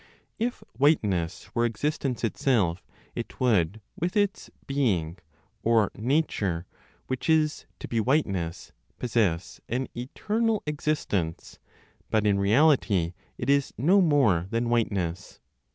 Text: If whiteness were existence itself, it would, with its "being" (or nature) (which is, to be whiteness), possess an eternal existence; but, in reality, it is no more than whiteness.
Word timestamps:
If 0.39 0.63
whiteness 0.79 1.53
were 1.53 1.63
existence 1.63 2.23
itself, 2.23 2.83
it 3.13 3.39
would, 3.39 3.81
with 3.95 4.17
its 4.17 4.49
"being" 4.65 5.19
(or 5.61 5.91
nature) 5.95 6.65
(which 7.05 7.29
is, 7.29 7.67
to 7.77 7.87
be 7.87 7.99
whiteness), 7.99 8.71
possess 8.97 9.61
an 9.69 9.87
eternal 9.95 10.63
existence; 10.65 11.59
but, 12.09 12.25
in 12.25 12.39
reality, 12.39 13.13
it 13.37 13.47
is 13.47 13.75
no 13.77 14.01
more 14.01 14.47
than 14.49 14.69
whiteness. 14.69 15.39